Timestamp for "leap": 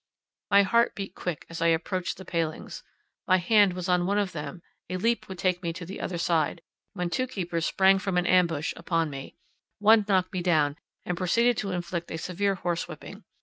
4.97-5.29